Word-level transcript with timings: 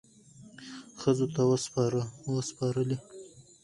ښځو 0.99 1.25
ته 1.35 1.41
وسپارلې، 2.33 2.97